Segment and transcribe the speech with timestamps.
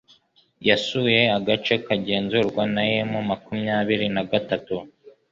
[0.67, 4.75] yasuye agace kagenzurwa na Mmakumyabiri na gatatu